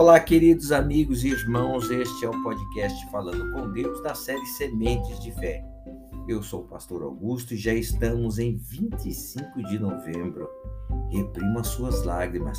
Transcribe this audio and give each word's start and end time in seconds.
Olá, 0.00 0.18
queridos 0.18 0.72
amigos 0.72 1.24
e 1.24 1.28
irmãos, 1.28 1.90
este 1.90 2.24
é 2.24 2.28
o 2.30 2.42
podcast 2.42 3.10
Falando 3.10 3.52
com 3.52 3.70
Deus 3.70 4.02
da 4.02 4.14
série 4.14 4.46
Sementes 4.46 5.20
de 5.20 5.30
Fé. 5.30 5.62
Eu 6.26 6.42
sou 6.42 6.62
o 6.62 6.66
pastor 6.66 7.02
Augusto 7.02 7.52
e 7.52 7.58
já 7.58 7.74
estamos 7.74 8.38
em 8.38 8.56
25 8.56 9.62
de 9.64 9.78
novembro. 9.78 10.48
Reprima 11.10 11.62
suas 11.62 12.02
lágrimas. 12.02 12.58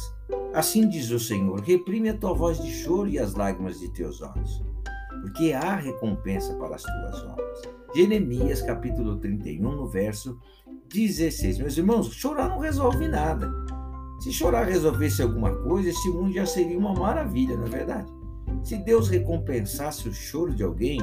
Assim 0.54 0.88
diz 0.88 1.10
o 1.10 1.20
Senhor: 1.20 1.60
reprime 1.62 2.10
a 2.10 2.16
tua 2.16 2.32
voz 2.32 2.62
de 2.62 2.70
choro 2.70 3.10
e 3.10 3.18
as 3.18 3.34
lágrimas 3.34 3.80
de 3.80 3.92
teus 3.92 4.22
olhos, 4.22 4.64
porque 5.24 5.52
há 5.52 5.78
recompensa 5.78 6.54
para 6.58 6.76
as 6.76 6.84
tuas 6.84 7.24
obras. 7.24 7.62
Jeremias 7.96 8.62
capítulo 8.62 9.18
31, 9.18 9.64
no 9.64 9.88
verso 9.88 10.40
16. 10.94 11.58
Meus 11.58 11.76
irmãos, 11.76 12.14
chorar 12.14 12.50
não 12.50 12.60
resolve 12.60 13.08
nada. 13.08 13.52
Se 14.22 14.32
chorar 14.32 14.66
resolvesse 14.68 15.24
alguma 15.24 15.52
coisa, 15.64 15.90
esse 15.90 16.08
mundo 16.08 16.32
já 16.32 16.46
seria 16.46 16.78
uma 16.78 16.94
maravilha, 16.94 17.58
não 17.58 17.66
é 17.66 17.70
verdade? 17.70 18.14
Se 18.62 18.78
Deus 18.78 19.10
recompensasse 19.10 20.08
o 20.08 20.14
choro 20.14 20.54
de 20.54 20.62
alguém, 20.62 21.00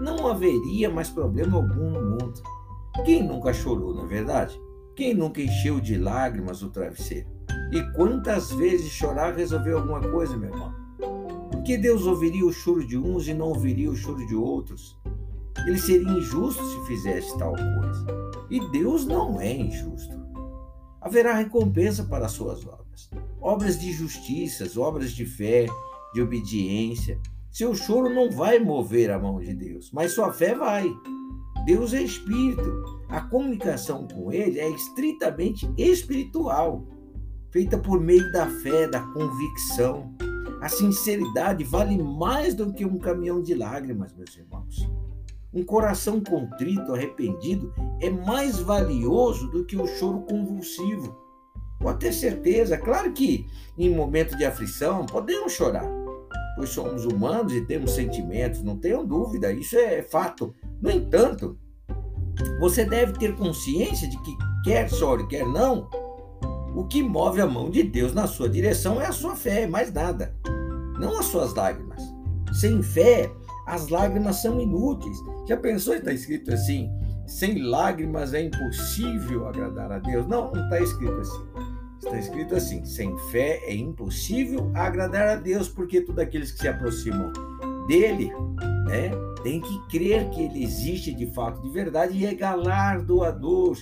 não 0.00 0.26
haveria 0.26 0.88
mais 0.88 1.10
problema 1.10 1.58
algum 1.58 1.90
no 1.90 2.00
mundo. 2.00 2.42
Quem 3.04 3.22
nunca 3.22 3.52
chorou, 3.52 3.94
não 3.94 4.04
é 4.04 4.06
verdade? 4.06 4.58
Quem 4.96 5.12
nunca 5.12 5.42
encheu 5.42 5.78
de 5.78 5.98
lágrimas 5.98 6.62
o 6.62 6.70
travesseiro? 6.70 7.28
E 7.70 7.82
quantas 7.92 8.50
vezes 8.52 8.90
chorar 8.90 9.34
resolveu 9.34 9.76
alguma 9.76 10.00
coisa, 10.00 10.34
meu 10.34 10.48
irmão? 10.48 10.72
Que 11.66 11.76
Deus 11.76 12.06
ouviria 12.06 12.46
o 12.46 12.52
choro 12.52 12.86
de 12.86 12.96
uns 12.96 13.28
e 13.28 13.34
não 13.34 13.48
ouviria 13.48 13.90
o 13.90 13.96
choro 13.96 14.26
de 14.26 14.34
outros? 14.34 14.98
Ele 15.66 15.78
seria 15.78 16.08
injusto 16.08 16.64
se 16.64 16.86
fizesse 16.86 17.36
tal 17.36 17.52
coisa. 17.52 18.06
E 18.48 18.58
Deus 18.70 19.04
não 19.04 19.38
é 19.38 19.54
injusto 19.54 20.13
haverá 21.04 21.34
recompensa 21.34 22.02
para 22.04 22.24
as 22.24 22.32
suas 22.32 22.64
obras. 22.64 23.10
Obras 23.38 23.78
de 23.78 23.92
justiça, 23.92 24.66
obras 24.80 25.12
de 25.12 25.26
fé, 25.26 25.66
de 26.14 26.22
obediência. 26.22 27.20
Seu 27.50 27.74
choro 27.74 28.08
não 28.08 28.30
vai 28.30 28.58
mover 28.58 29.10
a 29.10 29.18
mão 29.18 29.38
de 29.38 29.54
Deus, 29.54 29.90
mas 29.92 30.12
sua 30.12 30.32
fé 30.32 30.54
vai. 30.54 30.90
Deus 31.66 31.92
é 31.92 32.02
espírito. 32.02 33.02
A 33.08 33.20
comunicação 33.20 34.08
com 34.08 34.32
ele 34.32 34.58
é 34.58 34.68
estritamente 34.70 35.70
espiritual, 35.76 36.86
feita 37.50 37.76
por 37.78 38.00
meio 38.00 38.32
da 38.32 38.48
fé, 38.62 38.88
da 38.88 39.00
convicção. 39.12 40.10
A 40.62 40.68
sinceridade 40.70 41.62
vale 41.64 42.02
mais 42.02 42.54
do 42.54 42.72
que 42.72 42.86
um 42.86 42.98
caminhão 42.98 43.42
de 43.42 43.54
lágrimas, 43.54 44.14
meus 44.14 44.34
irmãos. 44.36 44.88
Um 45.54 45.62
coração 45.62 46.20
contrito, 46.20 46.92
arrependido, 46.92 47.72
é 48.00 48.10
mais 48.10 48.58
valioso 48.58 49.48
do 49.50 49.64
que 49.64 49.76
o 49.76 49.86
choro 49.86 50.22
convulsivo. 50.22 51.16
Pode 51.78 52.00
ter 52.00 52.12
certeza, 52.12 52.76
claro 52.76 53.12
que 53.12 53.46
em 53.78 53.94
momento 53.94 54.36
de 54.36 54.44
aflição 54.44 55.06
podemos 55.06 55.52
chorar, 55.52 55.88
pois 56.56 56.70
somos 56.70 57.04
humanos 57.04 57.52
e 57.52 57.60
temos 57.60 57.92
sentimentos, 57.92 58.62
não 58.62 58.76
tenham 58.76 59.06
dúvida, 59.06 59.52
isso 59.52 59.76
é 59.76 60.02
fato. 60.02 60.54
No 60.80 60.90
entanto, 60.90 61.58
você 62.58 62.84
deve 62.84 63.12
ter 63.12 63.36
consciência 63.36 64.08
de 64.08 64.20
que, 64.22 64.36
quer 64.64 64.90
chore, 64.90 65.26
quer 65.28 65.46
não, 65.46 65.88
o 66.74 66.84
que 66.84 67.02
move 67.02 67.40
a 67.40 67.46
mão 67.46 67.70
de 67.70 67.82
Deus 67.84 68.12
na 68.12 68.26
sua 68.26 68.48
direção 68.48 69.00
é 69.00 69.06
a 69.06 69.12
sua 69.12 69.36
fé, 69.36 69.66
mais 69.66 69.92
nada, 69.92 70.34
não 70.98 71.18
as 71.18 71.26
suas 71.26 71.54
lágrimas. 71.54 72.02
Sem 72.60 72.82
fé, 72.82 73.30
as 73.66 73.88
lágrimas 73.88 74.36
são 74.36 74.60
inúteis. 74.60 75.16
Já 75.48 75.56
pensou? 75.56 75.94
Está 75.94 76.12
escrito 76.12 76.52
assim: 76.52 76.90
sem 77.26 77.62
lágrimas 77.62 78.34
é 78.34 78.42
impossível 78.42 79.48
agradar 79.48 79.92
a 79.92 79.98
Deus. 79.98 80.26
Não, 80.26 80.52
não 80.52 80.64
está 80.64 80.80
escrito 80.80 81.20
assim. 81.20 81.46
Está 81.98 82.18
escrito 82.18 82.54
assim: 82.54 82.84
sem 82.84 83.16
fé 83.30 83.60
é 83.64 83.74
impossível 83.74 84.70
agradar 84.74 85.28
a 85.28 85.36
Deus, 85.36 85.68
porque 85.68 86.00
todos 86.00 86.22
aqueles 86.22 86.52
que 86.52 86.58
se 86.58 86.68
aproximam 86.68 87.32
dele, 87.86 88.30
né, 88.86 89.10
tem 89.42 89.60
que 89.60 89.88
crer 89.88 90.28
que 90.30 90.42
ele 90.42 90.62
existe 90.62 91.12
de 91.12 91.26
fato, 91.32 91.60
de 91.62 91.70
verdade, 91.70 92.16
e 92.16 92.26
é 92.26 92.34
galardoador 92.34 93.76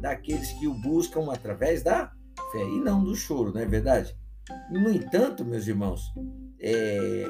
daqueles 0.00 0.52
que 0.52 0.66
o 0.66 0.74
buscam 0.74 1.32
através 1.32 1.82
da 1.82 2.12
fé 2.52 2.62
e 2.62 2.80
não 2.80 3.02
do 3.02 3.14
choro, 3.14 3.52
não 3.52 3.60
é 3.60 3.66
verdade? 3.66 4.14
No 4.70 4.90
entanto, 4.90 5.44
meus 5.44 5.66
irmãos, 5.66 6.12
é, 6.60 7.24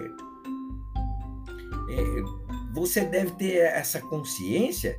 você 2.73 3.03
deve 3.03 3.33
ter 3.33 3.57
essa 3.57 4.01
consciência 4.01 4.99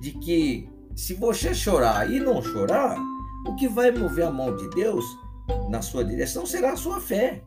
de 0.00 0.12
que 0.12 0.68
se 0.94 1.14
você 1.14 1.54
chorar 1.54 2.10
e 2.10 2.18
não 2.18 2.42
chorar, 2.42 2.96
o 3.46 3.54
que 3.54 3.68
vai 3.68 3.90
mover 3.90 4.26
a 4.26 4.30
mão 4.30 4.56
de 4.56 4.68
Deus 4.70 5.04
na 5.68 5.82
sua 5.82 6.04
direção 6.04 6.44
será 6.44 6.72
a 6.72 6.76
sua 6.76 7.00
fé, 7.00 7.42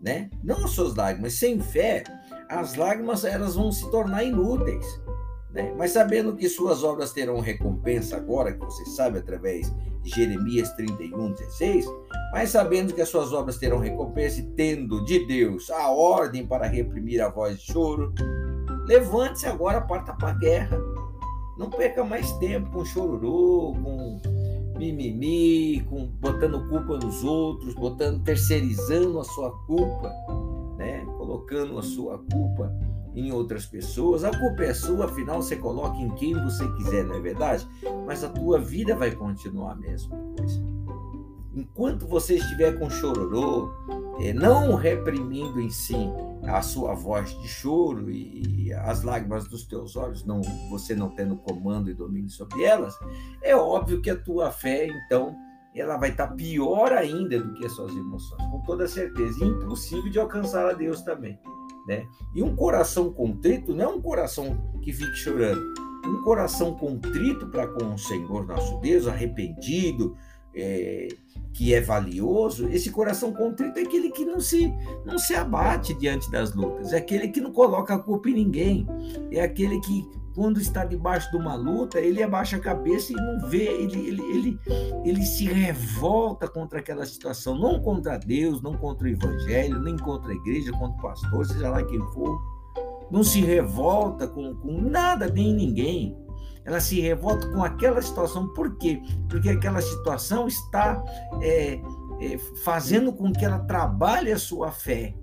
né? 0.00 0.30
Não 0.42 0.64
as 0.64 0.70
suas 0.70 0.94
lágrimas. 0.94 1.34
Sem 1.34 1.60
fé, 1.60 2.04
as 2.48 2.76
lágrimas 2.76 3.24
elas 3.24 3.54
vão 3.54 3.72
se 3.72 3.90
tornar 3.90 4.24
inúteis, 4.24 4.86
né? 5.52 5.74
Mas 5.76 5.92
sabendo 5.92 6.36
que 6.36 6.48
suas 6.48 6.84
obras 6.84 7.12
terão 7.12 7.40
recompensa 7.40 8.16
agora, 8.16 8.52
que 8.52 8.64
você 8.64 8.84
sabe 8.86 9.18
através 9.18 9.72
de 10.02 10.10
Jeremias 10.10 10.72
31, 10.74 11.32
16, 11.32 11.86
mas 12.32 12.50
sabendo 12.50 12.94
que 12.94 13.00
as 13.00 13.08
suas 13.08 13.32
obras 13.32 13.58
terão 13.58 13.78
recompensa 13.78 14.40
e 14.40 14.46
tendo 14.54 15.04
de 15.04 15.26
Deus 15.26 15.70
a 15.70 15.90
ordem 15.90 16.46
para 16.46 16.66
reprimir 16.66 17.20
a 17.20 17.28
voz 17.28 17.58
de 17.58 17.72
choro, 17.72 18.14
levante-se 18.86 19.46
agora, 19.46 19.80
parta 19.80 20.12
para 20.14 20.30
a 20.30 20.34
guerra. 20.34 20.80
Não 21.58 21.68
perca 21.68 22.02
mais 22.02 22.30
tempo 22.38 22.70
com 22.70 22.84
chororô, 22.84 23.74
com 23.82 24.20
mimimi, 24.78 25.84
com 25.90 26.06
botando 26.06 26.66
culpa 26.68 26.96
nos 26.96 27.22
outros, 27.22 27.74
botando 27.74 28.22
terceirizando 28.22 29.20
a 29.20 29.24
sua 29.24 29.50
culpa, 29.66 30.10
né? 30.78 31.04
Colocando 31.18 31.78
a 31.78 31.82
sua 31.82 32.16
culpa 32.32 32.72
em 33.14 33.32
outras 33.32 33.66
pessoas. 33.66 34.24
A 34.24 34.30
culpa 34.30 34.62
é 34.64 34.74
sua, 34.74 35.06
afinal 35.06 35.42
você 35.42 35.56
coloca 35.56 35.98
em 35.98 36.10
quem 36.14 36.34
você 36.34 36.66
quiser, 36.74 37.04
não 37.04 37.16
é 37.16 37.20
verdade? 37.20 37.66
Mas 38.06 38.24
a 38.24 38.28
tua 38.28 38.58
vida 38.58 38.94
vai 38.94 39.10
continuar 39.12 39.72
a 39.72 39.76
mesma 39.76 40.16
coisa. 40.36 40.70
Enquanto 41.52 42.06
você 42.06 42.36
estiver 42.36 42.78
com 42.78 42.88
chororô, 42.88 43.70
é, 44.20 44.32
não 44.32 44.76
reprimindo 44.76 45.60
em 45.60 45.70
si 45.70 45.96
a 46.44 46.62
sua 46.62 46.94
voz 46.94 47.30
de 47.40 47.48
choro 47.48 48.08
e 48.08 48.72
as 48.72 49.02
lágrimas 49.02 49.48
dos 49.48 49.66
teus 49.66 49.96
olhos, 49.96 50.24
não, 50.24 50.40
você 50.70 50.94
não 50.94 51.10
tendo 51.10 51.36
comando 51.36 51.90
e 51.90 51.94
domínio 51.94 52.30
sobre 52.30 52.62
elas, 52.62 52.94
é 53.42 53.54
óbvio 53.56 54.00
que 54.00 54.10
a 54.10 54.16
tua 54.16 54.52
fé, 54.52 54.86
então, 54.86 55.34
ela 55.74 55.96
vai 55.96 56.10
estar 56.10 56.28
pior 56.28 56.92
ainda 56.92 57.40
do 57.40 57.52
que 57.54 57.66
as 57.66 57.72
suas 57.72 57.94
emoções, 57.96 58.42
com 58.50 58.62
toda 58.62 58.86
certeza, 58.86 59.44
e 59.44 59.48
impossível 59.48 60.10
de 60.10 60.20
alcançar 60.20 60.68
a 60.68 60.72
Deus 60.72 61.02
também. 61.02 61.38
Né? 61.86 62.06
E 62.34 62.42
um 62.42 62.54
coração 62.54 63.12
contrito 63.12 63.74
não 63.74 63.84
é 63.84 63.88
um 63.88 64.00
coração 64.00 64.56
que 64.82 64.92
fique 64.92 65.16
chorando. 65.16 65.60
Um 66.06 66.22
coração 66.22 66.74
contrito 66.74 67.46
para 67.48 67.66
com 67.66 67.94
o 67.94 67.98
Senhor 67.98 68.46
nosso 68.46 68.78
Deus, 68.80 69.06
arrependido, 69.06 70.16
é, 70.54 71.08
que 71.52 71.74
é 71.74 71.80
valioso, 71.80 72.68
esse 72.68 72.90
coração 72.90 73.32
contrito 73.32 73.78
é 73.78 73.82
aquele 73.82 74.10
que 74.10 74.24
não 74.24 74.40
se, 74.40 74.72
não 75.04 75.18
se 75.18 75.34
abate 75.34 75.94
diante 75.94 76.30
das 76.30 76.54
lutas, 76.54 76.92
é 76.92 76.98
aquele 76.98 77.28
que 77.28 77.40
não 77.40 77.52
coloca 77.52 77.94
a 77.94 77.98
culpa 77.98 78.30
em 78.30 78.34
ninguém, 78.34 78.86
é 79.30 79.40
aquele 79.40 79.80
que, 79.80 80.08
quando 80.34 80.60
está 80.60 80.84
debaixo 80.84 81.30
de 81.30 81.36
uma 81.36 81.54
luta, 81.54 82.00
ele 82.00 82.22
abaixa 82.22 82.56
a 82.56 82.60
cabeça 82.60 83.12
e 83.12 83.16
não 83.16 83.48
vê, 83.48 83.64
ele, 83.64 83.98
ele, 84.08 84.22
ele, 84.22 84.58
ele 85.04 85.22
se 85.22 85.44
revolta 85.44 86.48
contra 86.48 86.78
aquela 86.78 87.04
situação, 87.04 87.58
não 87.58 87.80
contra 87.80 88.16
Deus, 88.16 88.62
não 88.62 88.74
contra 88.74 89.06
o 89.06 89.10
Evangelho, 89.10 89.80
nem 89.80 89.96
contra 89.96 90.30
a 90.30 90.34
igreja, 90.34 90.72
contra 90.72 90.98
o 90.98 91.02
pastor, 91.02 91.46
seja 91.46 91.68
lá 91.68 91.82
quem 91.82 92.00
for, 92.12 92.40
não 93.10 93.24
se 93.24 93.40
revolta 93.40 94.28
com, 94.28 94.54
com 94.54 94.80
nada 94.80 95.26
nem 95.26 95.52
ninguém 95.52 96.16
ela 96.64 96.80
se 96.80 97.00
revolta 97.00 97.48
com 97.48 97.62
aquela 97.62 98.00
situação. 98.02 98.48
Por 98.48 98.76
quê? 98.76 99.02
Porque 99.28 99.48
aquela 99.48 99.80
situação 99.80 100.46
está 100.46 101.02
é, 101.40 101.80
é, 102.20 102.38
fazendo 102.62 103.12
com 103.12 103.32
que 103.32 103.44
ela 103.44 103.60
trabalhe 103.60 104.30
a 104.30 104.38
sua 104.38 104.70
fé, 104.70 105.14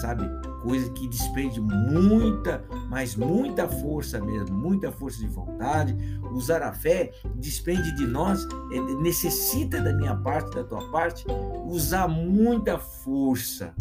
sabe? 0.00 0.24
Coisa 0.62 0.90
que 0.92 1.08
despende 1.08 1.60
muita, 1.60 2.64
mas 2.88 3.16
muita 3.16 3.66
força 3.66 4.20
mesmo, 4.20 4.56
muita 4.56 4.92
força 4.92 5.18
de 5.18 5.26
vontade. 5.26 5.96
Usar 6.32 6.62
a 6.62 6.72
fé 6.72 7.10
despende 7.36 7.94
de 7.96 8.06
nós, 8.06 8.46
é, 8.72 8.80
necessita 9.00 9.80
da 9.80 9.92
minha 9.92 10.14
parte, 10.16 10.54
da 10.54 10.64
tua 10.64 10.88
parte, 10.90 11.24
usar 11.66 12.06
muita 12.06 12.78
força, 12.78 13.74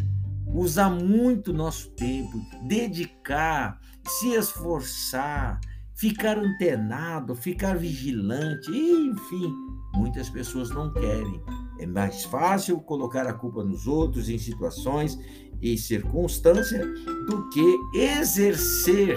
usar 0.48 0.90
muito 0.90 1.54
nosso 1.54 1.92
tempo, 1.92 2.40
dedicar, 2.68 3.80
se 4.08 4.34
esforçar 4.34 5.60
ficar 6.02 6.36
antenado, 6.36 7.36
ficar 7.36 7.78
vigilante, 7.78 8.72
enfim, 8.72 9.54
muitas 9.94 10.28
pessoas 10.32 10.72
não 10.72 10.92
querem. 10.92 11.40
É 11.80 11.86
mais 11.86 12.24
fácil 12.24 12.80
colocar 12.80 13.28
a 13.28 13.34
culpa 13.34 13.64
nos 13.64 13.86
outros 13.86 14.28
em 14.28 14.40
situações 14.40 15.20
e 15.62 15.78
circunstâncias 15.78 16.84
do 17.28 17.48
que 17.50 17.78
exercer, 17.94 19.16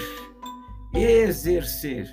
exercer 0.93 2.07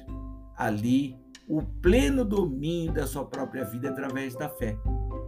ali 0.56 1.17
o 1.50 1.62
pleno 1.81 2.24
domínio 2.24 2.94
da 2.94 3.06
sua 3.06 3.25
própria 3.25 3.65
vida 3.65 3.89
através 3.89 4.35
da 4.35 4.47
fé. 4.47 4.77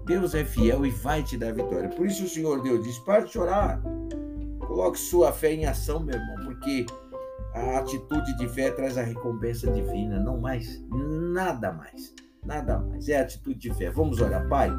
Deus 0.05 0.33
é 0.33 0.45
fiel 0.45 0.85
e 0.85 0.89
vai 0.89 1.21
te 1.21 1.35
dar 1.35 1.53
vitória. 1.53 1.89
Por 1.89 2.05
isso 2.05 2.23
o 2.23 2.29
Senhor 2.29 2.61
Deus 2.61 2.81
diz: 2.85 2.97
para 2.99 3.25
de 3.25 3.33
chorar, 3.33 3.81
Coloque 4.73 4.97
sua 4.97 5.31
fé 5.31 5.53
em 5.53 5.67
ação, 5.67 5.99
meu 5.99 6.15
irmão, 6.15 6.45
porque 6.45 6.87
a 7.53 7.79
atitude 7.79 8.35
de 8.37 8.47
fé 8.49 8.71
traz 8.71 8.97
a 8.97 9.03
recompensa 9.03 9.71
divina, 9.71 10.19
não 10.19 10.39
mais, 10.39 10.83
nada 10.89 11.71
mais, 11.71 12.13
nada 12.45 12.79
mais. 12.79 13.07
É 13.09 13.19
a 13.19 13.21
atitude 13.21 13.59
de 13.59 13.73
fé. 13.73 13.89
Vamos 13.89 14.19
orar, 14.19 14.47
Pai. 14.47 14.71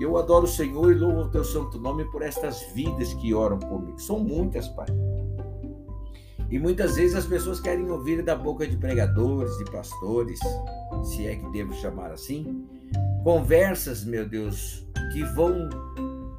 Eu 0.00 0.16
adoro 0.16 0.44
o 0.44 0.48
Senhor 0.48 0.92
e 0.92 0.94
louvo 0.94 1.22
o 1.22 1.30
teu 1.30 1.44
santo 1.44 1.78
nome 1.78 2.04
por 2.10 2.22
estas 2.22 2.62
vidas 2.74 3.12
que 3.14 3.34
oram 3.34 3.58
comigo. 3.58 3.98
São 3.98 4.18
muitas, 4.18 4.68
Pai. 4.68 4.88
E 6.50 6.58
muitas 6.58 6.96
vezes 6.96 7.16
as 7.16 7.26
pessoas 7.26 7.60
querem 7.60 7.90
ouvir 7.90 8.22
da 8.22 8.36
boca 8.36 8.66
de 8.66 8.76
pregadores, 8.76 9.56
de 9.58 9.64
pastores, 9.70 10.38
se 11.02 11.26
é 11.26 11.34
que 11.34 11.50
devo 11.50 11.74
chamar 11.74 12.12
assim, 12.12 12.64
conversas, 13.24 14.04
meu 14.04 14.28
Deus, 14.28 14.86
que 15.12 15.24
vão 15.34 15.68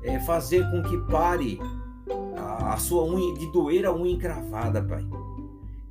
é, 0.04 0.20
fazer 0.22 0.64
com 0.72 0.82
que 0.84 0.98
pare 1.12 1.60
a, 2.38 2.74
a 2.74 2.78
sua 2.78 3.04
unha, 3.04 3.34
de 3.38 3.52
doer 3.52 3.86
a 3.86 3.94
unha 3.94 4.14
encravada, 4.14 4.82
Pai. 4.82 5.06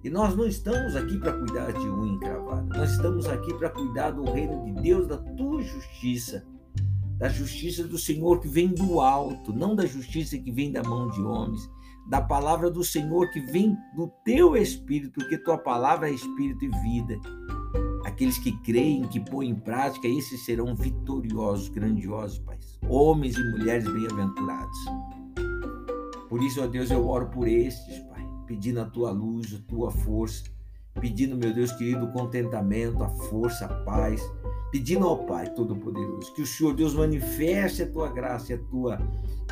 E 0.07 0.11
nós 0.11 0.37
não 0.37 0.47
estamos 0.47 0.95
aqui 0.95 1.19
para 1.19 1.33
cuidar 1.33 1.73
de 1.73 1.89
unha 1.89 2.13
encravada, 2.13 2.79
nós 2.79 2.93
estamos 2.93 3.27
aqui 3.27 3.53
para 3.55 3.71
cuidar 3.71 4.13
do 4.13 4.23
reino 4.23 4.65
de 4.65 4.81
Deus, 4.81 5.09
da 5.09 5.19
tua 5.19 5.61
justiça, 5.61 6.47
da 7.19 7.29
justiça 7.29 7.83
do 7.83 7.99
Senhor 7.99 8.39
que 8.39 8.47
vem 8.47 8.69
do 8.69 9.01
alto, 9.01 9.53
não 9.53 9.75
da 9.75 9.85
justiça 9.85 10.39
que 10.39 10.53
vem 10.53 10.71
da 10.71 10.81
mão 10.85 11.11
de 11.11 11.21
homens 11.21 11.69
da 12.07 12.21
palavra 12.21 12.71
do 12.71 12.85
Senhor 12.85 13.29
que 13.31 13.41
vem 13.41 13.77
do 13.97 14.07
teu 14.25 14.57
espírito, 14.57 15.15
porque 15.15 15.39
tua 15.39 15.59
palavra 15.59 16.09
é 16.09 16.13
espírito 16.13 16.65
e 16.65 16.69
vida. 16.69 17.19
Aqueles 18.05 18.39
que 18.39 18.57
creem, 18.59 19.03
que 19.09 19.19
põem 19.19 19.51
em 19.51 19.55
prática, 19.57 20.07
esses 20.07 20.45
serão 20.45 20.77
vitoriosos, 20.77 21.69
grandiosos, 21.69 22.39
Pai. 22.39 22.57
Homens 22.89 23.37
e 23.37 23.51
mulheres 23.51 23.85
bem-aventurados. 23.93 24.79
Por 26.29 26.41
isso, 26.43 26.63
ó 26.63 26.69
Deus, 26.69 26.93
eu 26.93 27.09
oro 27.09 27.27
por 27.27 27.49
estes, 27.49 27.99
Pai, 28.05 28.16
pedindo 28.47 28.81
a 28.81 28.85
tua 28.85 29.11
luz, 29.11 29.55
a 29.55 29.59
tua 29.69 29.91
força, 29.91 30.45
pedindo, 31.01 31.37
meu 31.37 31.53
Deus 31.53 31.73
querido, 31.73 32.07
o 32.07 32.13
contentamento, 32.13 33.03
a 33.03 33.09
força, 33.09 33.67
a 33.67 33.69
paz, 33.85 34.23
pedindo 34.71 35.07
ao 35.07 35.25
Pai 35.25 35.49
Todo-Poderoso 35.55 36.35
que 36.35 36.43
o 36.43 36.47
Senhor 36.47 36.75
Deus 36.75 36.95
manifeste 36.95 37.83
a 37.83 37.91
tua 37.91 38.09
graça 38.09 38.53
e 38.53 38.57
a 38.57 38.59
tua, 38.59 38.99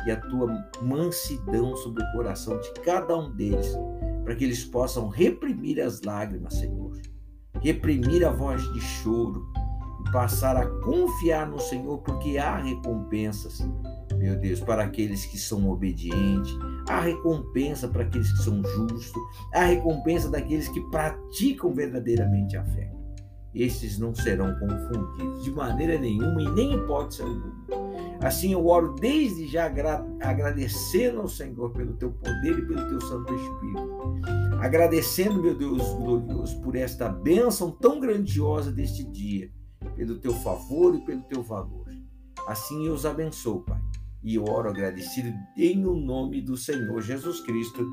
e 0.05 0.11
a 0.11 0.19
tua 0.19 0.47
mansidão 0.81 1.75
sobre 1.77 2.03
o 2.03 2.11
coração 2.11 2.59
de 2.59 2.71
cada 2.81 3.17
um 3.17 3.31
deles, 3.31 3.75
para 4.23 4.35
que 4.35 4.43
eles 4.43 4.63
possam 4.63 5.07
reprimir 5.07 5.81
as 5.81 6.01
lágrimas, 6.01 6.55
Senhor, 6.55 6.99
reprimir 7.61 8.25
a 8.25 8.31
voz 8.31 8.61
de 8.73 8.81
choro 8.81 9.45
e 10.05 10.11
passar 10.11 10.57
a 10.57 10.67
confiar 10.81 11.47
no 11.47 11.59
Senhor, 11.59 11.99
porque 11.99 12.37
há 12.37 12.57
recompensas, 12.57 13.67
meu 14.25 14.35
Deus, 14.35 14.59
para 14.59 14.83
aqueles 14.83 15.25
que 15.25 15.37
são 15.37 15.69
obedientes, 15.69 16.51
há 16.87 16.99
recompensa 16.99 17.87
para 17.87 18.03
aqueles 18.03 18.31
que 18.31 18.43
são 18.43 18.63
justos, 18.63 19.11
há 19.53 19.65
recompensa 19.65 20.29
daqueles 20.29 20.67
que 20.67 20.81
praticam 20.89 21.73
verdadeiramente 21.73 22.57
a 22.57 22.65
fé 22.65 22.95
estes 23.55 23.97
não 23.97 24.13
serão 24.13 24.53
confundidos 24.59 25.43
de 25.43 25.51
maneira 25.51 25.97
nenhuma 25.97 26.41
e 26.41 26.51
nem 26.51 26.73
hipótese 26.73 27.21
alguma. 27.21 27.55
Assim 28.21 28.51
eu 28.51 28.67
oro 28.67 28.93
desde 28.95 29.47
já 29.47 29.65
agradecendo 30.21 31.21
ao 31.21 31.27
Senhor 31.29 31.71
pelo 31.71 31.93
teu 31.93 32.11
poder 32.11 32.59
e 32.59 32.65
pelo 32.65 32.89
teu 32.89 32.99
Santo 33.01 33.33
Espírito. 33.33 34.19
Agradecendo, 34.59 35.41
meu 35.41 35.55
Deus 35.55 35.81
glorioso, 35.93 36.59
por 36.61 36.75
esta 36.75 37.07
bênção 37.07 37.71
tão 37.71 37.99
grandiosa 37.99 38.71
deste 38.71 39.03
dia, 39.05 39.49
pelo 39.95 40.19
teu 40.19 40.33
favor 40.33 40.93
e 40.95 41.05
pelo 41.05 41.21
teu 41.21 41.41
valor. 41.41 41.85
Assim 42.47 42.85
eu 42.85 42.93
os 42.93 43.05
abençoo, 43.05 43.61
Pai. 43.61 43.79
E 44.25 44.39
oro 44.39 44.69
agradecido 44.69 45.31
em 45.55 45.85
o 45.85 45.93
nome 45.93 46.41
do 46.41 46.57
Senhor 46.57 46.99
Jesus 46.99 47.41
Cristo. 47.41 47.87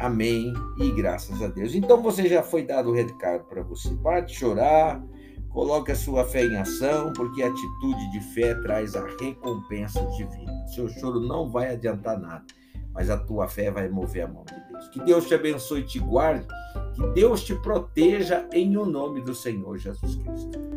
Amém 0.00 0.52
e 0.76 0.90
graças 0.90 1.40
a 1.40 1.46
Deus. 1.46 1.72
Então 1.72 2.02
você 2.02 2.28
já 2.28 2.42
foi 2.42 2.66
dado 2.66 2.90
o 2.90 2.92
recado 2.92 3.44
para 3.44 3.62
você. 3.62 3.94
Para 4.02 4.22
de 4.22 4.34
chorar, 4.34 5.00
coloque 5.50 5.92
a 5.92 5.94
sua 5.94 6.24
fé 6.24 6.44
em 6.44 6.56
ação, 6.56 7.12
porque 7.12 7.44
a 7.44 7.48
atitude 7.48 8.10
de 8.10 8.20
fé 8.34 8.56
traz 8.56 8.96
a 8.96 9.06
recompensa 9.20 10.04
divina. 10.16 10.66
Seu 10.74 10.88
choro 10.88 11.20
não 11.20 11.48
vai 11.48 11.72
adiantar 11.72 12.18
nada, 12.18 12.44
mas 12.92 13.08
a 13.08 13.16
tua 13.16 13.46
fé 13.46 13.70
vai 13.70 13.88
mover 13.88 14.24
a 14.24 14.28
mão 14.28 14.44
de 14.44 14.72
Deus. 14.72 14.88
Que 14.88 15.00
Deus 15.04 15.28
te 15.28 15.34
abençoe 15.34 15.82
e 15.82 15.86
te 15.86 16.00
guarde, 16.00 16.44
que 16.92 17.06
Deus 17.14 17.44
te 17.44 17.54
proteja 17.54 18.48
em 18.52 18.76
o 18.76 18.84
nome 18.84 19.20
do 19.20 19.32
Senhor 19.32 19.78
Jesus 19.78 20.16
Cristo. 20.16 20.67